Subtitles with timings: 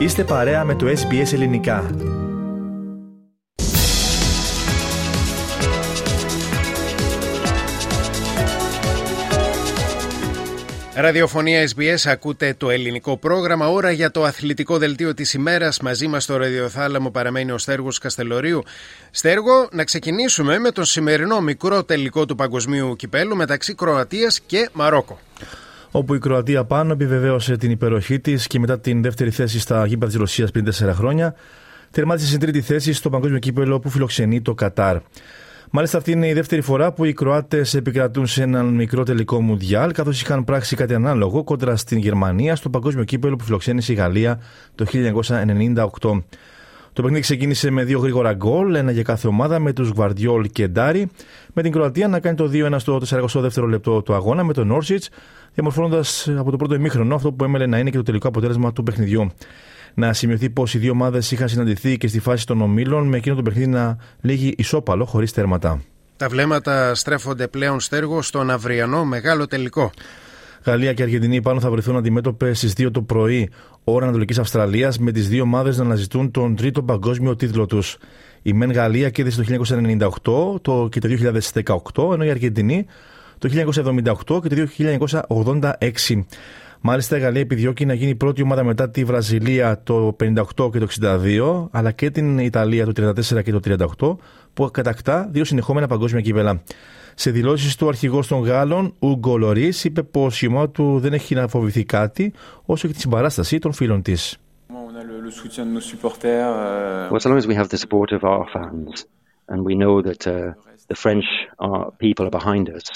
[0.00, 1.90] Είστε παρέα με το SBS Ελληνικά.
[10.94, 13.68] Ραδιοφωνία SBS, ακούτε το ελληνικό πρόγραμμα.
[13.68, 15.80] Ώρα για το αθλητικό δελτίο της ημέρας.
[15.80, 18.62] Μαζί μας στο ραδιοθάλαμο παραμένει ο Στέργος Καστελωρίου.
[19.10, 25.18] Στέργο, να ξεκινήσουμε με τον σημερινό μικρό τελικό του παγκοσμίου κυπέλου μεταξύ Κροατίας και Μαρόκο
[25.90, 30.06] όπου η Κροατία πάνω επιβεβαίωσε την υπεροχή της και μετά την δεύτερη θέση στα γήπεδα
[30.06, 31.34] της Ρωσίας πριν 4 χρόνια,
[31.90, 34.96] τερμάτισε στην τρίτη θέση στο παγκόσμιο κύπελο που φιλοξενεί το Κατάρ.
[35.72, 39.92] Μάλιστα, αυτή είναι η δεύτερη φορά που οι Κροάτες επικρατούν σε έναν μικρό τελικό μουντιάλ,
[39.92, 44.40] καθώς είχαν πράξει κάτι ανάλογο κόντρα στην Γερμανία στο παγκόσμιο κύπελο που φιλοξένησε η Γαλλία
[44.74, 44.86] το
[46.00, 46.22] 1998.
[47.00, 50.68] Το παιχνίδι ξεκίνησε με δύο γρήγορα γκολ, ένα για κάθε ομάδα, με τους Γουαρδιόλ και
[50.68, 51.10] Ντάρι,
[51.52, 55.08] με την Κροατία να κάνει το 2-1 στο 42ο λεπτό του αγώνα με τον Όρσιτς,
[55.54, 58.82] διαμορφώνοντας από το πρώτο ημίχρονο αυτό που έμελε να είναι και το τελικό αποτέλεσμα του
[58.82, 59.32] παιχνιδιού.
[59.94, 63.34] Να σημειωθεί πως οι δύο ομάδες είχαν συναντηθεί και στη φάση των ομίλων, με εκείνο
[63.34, 65.82] το παιχνίδι να λύγει ισόπαλο χωρίς τέρματα.
[66.16, 69.90] Τα βλέμματα στρέφονται πλέον στέργο στον αυριανό μεγάλο τελικό.
[70.64, 73.50] Γαλλία και Αργεντινή πάνω θα βρεθούν αντιμέτωπε στις 2 το πρωί,
[73.84, 77.98] ώρα Ανατολικής Αυστραλίας, με τις δύο ομάδες να αναζητούν τον τρίτο παγκόσμιο τίτλο τους.
[78.42, 79.64] Η Μεν Γαλλία κέρδισε το
[80.54, 81.08] 1998 το, και το
[81.94, 82.86] 2018, ενώ η Αργεντινή
[83.38, 83.48] το
[84.28, 84.68] 1978 και το
[85.28, 86.24] 1986.
[86.82, 90.78] Μάλιστα, η Γαλλία επιδιώκει να γίνει η πρώτη ομάδα μετά τη Βραζιλία το 58 και
[90.78, 93.60] το 62, αλλά και την Ιταλία το 34 και το
[93.98, 94.16] 38,
[94.54, 96.62] που κατακτά δύο συνεχόμενα παγκόσμια κύπελα.
[97.14, 101.34] Σε δηλώσεις του αρχηγός των Γάλλων, Ουγκο Λωρίς, είπε πως η ομάδα του δεν έχει
[101.34, 102.32] να φοβηθεί κάτι,
[102.64, 104.38] όσο και τη συμπαράσταση των φίλων της.
[107.10, 108.94] Well, as long as we have the support of our fans
[109.50, 110.32] and we know that uh,
[110.90, 111.26] the French
[111.66, 112.86] are, people are behind us,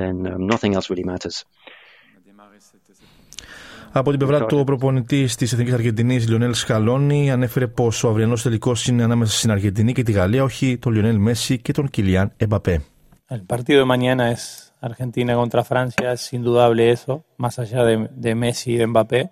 [0.00, 1.36] then um, nothing else really matters.
[3.94, 8.42] Από την πλευρά του, ο προπονητή της Εθνικής Αργεντινής, Λιονέλ Σκαλόνι, ανέφερε πω ο αυριανός
[8.42, 12.32] τελικός είναι ανάμεσα στην Αργεντινή και τη Γαλλία, όχι τον Λιονέλ Μέση και τον Κιλιάν
[12.36, 12.82] Εμπαπέ.
[13.34, 14.42] El partido de mañana es
[14.80, 19.30] Argentina contra Francia, es indudable eso, más allá de, de Messi y de Mbappé.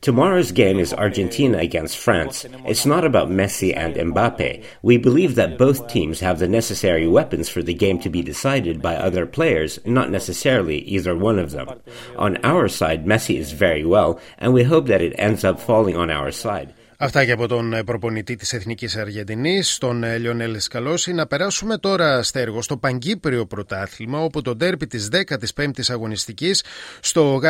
[0.00, 2.46] Tomorrow's game is Argentina against France.
[2.64, 4.64] It's not about Messi and Mbappe.
[4.80, 8.80] We believe that both teams have the necessary weapons for the game to be decided
[8.80, 11.68] by other players, not necessarily either one of them.
[12.16, 15.96] On our side, Messi is very well, and we hope that it ends up falling
[15.96, 16.72] on our side.
[17.02, 21.12] Αυτά και από τον προπονητή της Εθνικής Αργεντινής, τον Λιονέλ Σκαλώση.
[21.12, 25.08] Να περάσουμε τώρα, Στέργο, στο Παγκύπριο Πρωτάθλημα, όπου το ντέρπι της
[25.56, 26.64] 15ης αγωνιστικής
[27.00, 27.40] στο,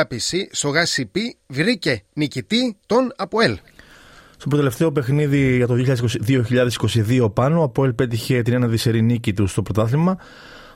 [0.50, 1.16] στο ΓΑΣΙΠ
[1.47, 3.59] βρήκε νικητή τον Αποέλ.
[4.37, 5.75] Στο προτελευταίο παιχνίδι για το
[7.25, 10.19] 2022 πάνω, ο Αποέλ πέτυχε την ένα δισερή νίκη του στο πρωτάθλημα,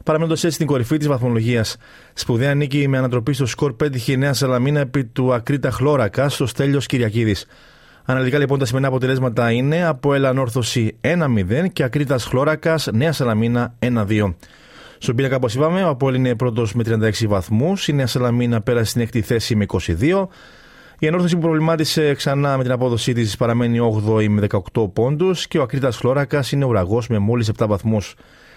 [0.05, 1.77] παραμένοντας έτσι στην κορυφή της βαθμολογίας.
[2.15, 6.47] Σπουδαία νίκη με ανατροπή στο σκορ πέτυχε η Νέα Σαλαμίνα επί του Ακρίτα Χλώρακα στο
[6.47, 7.47] Στέλιος Κυριακίδης.
[8.06, 13.75] Αναλυτικά λοιπόν τα σημερινά αποτελέσματα είναι από Έλα Ανόρθωση 1-0 και Ακρίτας Χλώρακας Νέα Σαλαμίνα
[13.78, 14.34] 1-2.
[14.98, 17.88] Στον πίνακα, όπως είπαμε, ο Απόλυ είναι πρώτος με 36 βαθμούς.
[17.88, 20.28] Η Νέα Σαλαμίνα πέρασε στην έκτη θέση με 22.
[20.98, 25.59] Η Ανόρθωση που προβλημάτισε ξανά με την απόδοσή της παραμένει 8η με 18 πόντους και
[25.59, 28.15] ο Ακρίτας Χλώρακας είναι ουραγός με μόλις 7 βαθμούς.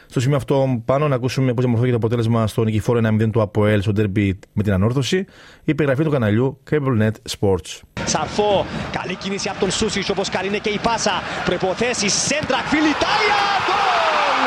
[0.10, 3.82] Στο σημείο αυτό πάνω να ακούσουμε πώς διαμορφώθηκε το αποτέλεσμα στο νικηφόρο 1-0 του ΑΠΟΕΛ
[3.82, 5.26] στο ντέρμπι με την ανόρθωση.
[5.64, 7.70] Η περιγραφή του καναλιού CableNet Sports.
[8.06, 11.22] Σαρφό, καλή κίνηση από τον Σούσιτ όπως καλή είναι και η πάσα.
[11.46, 14.40] Προποθέσει, σέντρα, φιλιτάρια, γκολ!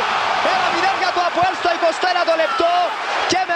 [0.52, 2.70] Ένα 0 για το ΑΠΟΕΛ στο 21ο λεπτό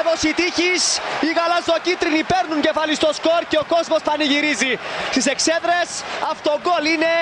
[0.05, 0.83] και με δόση τύχης
[1.27, 4.73] οι γαλαζοκίτρινοι παίρνουν κεφάλι στο σκορ και ο κόσμος πανηγυρίζει.
[5.15, 5.87] Στις εξέδρες
[6.33, 7.15] αυτό γκολ είναι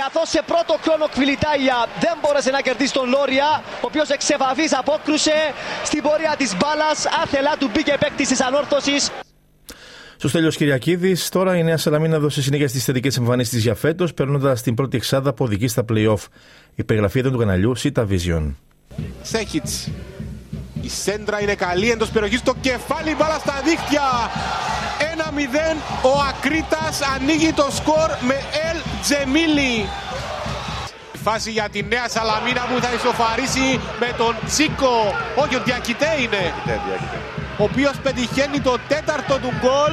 [0.00, 3.48] καθώς σε πρώτο χρόνο Κβιλιτάγια δεν μπόρεσε να κερδίσει τον Λόρια
[3.84, 5.38] ο οποίος εξεβαβής απόκρουσε
[5.88, 9.02] στην πορεία της μπάλας άθελά του μπήκε παίκτη της ανόρθωσης
[10.16, 14.14] στο τέλο Κυριακίδης, τώρα η Νέα Σαλαμίνα δώσε συνέχεια στις θετικές εμφανίσεις της για φέτος,
[14.14, 16.22] περνώντας την πρώτη εξάδα που οδηγεί στα playoff.
[16.74, 18.54] Η περιγραφή εδώ του καναλιού Sita Vision.
[19.22, 19.88] Σέχιτς
[20.84, 24.02] η σέντρα είναι καλή εντός περιοχής, το κεφάλι μπάλα στα δίχτυα.
[24.98, 28.34] 1-0, ο Ακρίτας ανοίγει το σκορ με
[28.68, 29.88] Ελ Τζεμίλη.
[31.22, 35.14] Φάση για τη Νέα Σαλαμίνα που θα ισοφαρίσει με τον Τσίκο.
[35.36, 36.52] Όχι, ο Διακητέ είναι.
[37.58, 39.92] Ο οποίος πετυχαίνει το τέταρτο του γκολ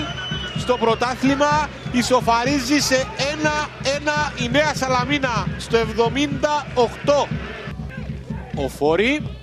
[0.57, 1.69] στο πρωτάθλημα.
[1.91, 7.27] Ισοφαρίζει σε 1-1 η Νέα Σαλαμίνα στο 78.
[8.55, 9.40] Ο Φόρη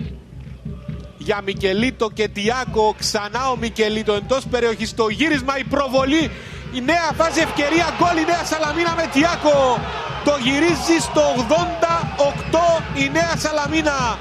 [1.29, 2.95] για Μικελίτο και Τιάκο.
[2.99, 4.95] Ξανά ο Μικελίτο εντός περιοχής.
[4.95, 6.31] Το γύρισμα, η προβολή.
[6.73, 9.59] Η νέα φάση ευκαιρία γκολ η νέα Σαλαμίνα με Τιάκο.
[10.25, 14.19] Το γυρίζει στο 88 η νέα Σαλαμίνα.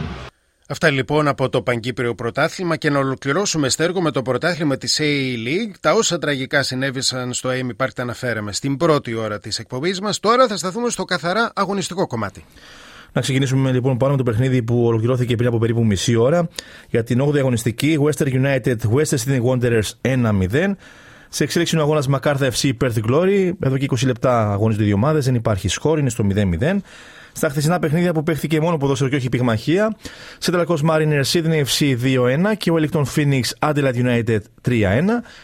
[0.70, 5.76] Αυτά λοιπόν από το Παγκύπριο Πρωτάθλημα και να ολοκληρώσουμε στέργο με το πρωτάθλημα της A-League.
[5.80, 10.20] Τα όσα τραγικά συνέβησαν στο Amy Park τα αναφέραμε στην πρώτη ώρα της εκπομπής μας.
[10.20, 12.46] Τώρα θα σταθούμε στο καθαρά αγωνιστικό κομμάτι.
[13.14, 16.50] Να ξεκινήσουμε λοιπόν πάνω με το παιχνίδι που ολοκληρώθηκε πριν από περίπου μισή ώρα
[16.90, 20.76] για την 8η αγωνιστική Western United Western Sydney Wanderers 1-0.
[21.30, 23.52] Σε εξέλιξη είναι ο αγώνας MacArthur FC Perth Glory.
[23.60, 26.82] Εδώ και 20 λεπτά αγωνίζονται οι δύο ομάδες, δεν υπάρχει σκόρ, είναι στο 0-0.
[27.32, 29.96] Στα χθεσινά παιχνίδια που παίχθηκε μόνο ποδόσφαιρο και όχι πυγμαχία,
[30.38, 34.74] Σεντραλικό Mariner Sydney FC 2-1 και Wellington Phoenix Adelaide United 3-1.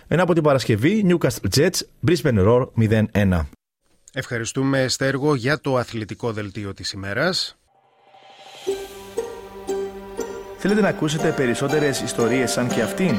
[0.08, 2.66] Ενώ από την Παρασκευή Newcastle Jets Brisbane Roar
[3.14, 3.63] 0-1.
[4.16, 7.58] Ευχαριστούμε Στέργο για το αθλητικό δελτίο της ημέρας.
[10.58, 13.16] Θέλετε να ακούσετε περισσότερες ιστορίες σαν και αυτήν;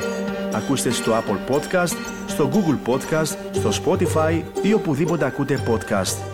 [0.52, 1.96] Ακούστε στο Apple Podcast,
[2.26, 6.33] στο Google Podcast, στο Spotify ή οπουδήποτε ακούτε podcast.